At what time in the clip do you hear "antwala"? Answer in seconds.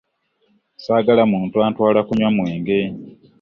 1.65-1.99